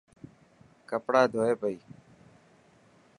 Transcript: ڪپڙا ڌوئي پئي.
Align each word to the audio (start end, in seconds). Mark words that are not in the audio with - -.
ڪپڙا 0.89 1.21
ڌوئي 1.33 1.53
پئي. 1.61 1.75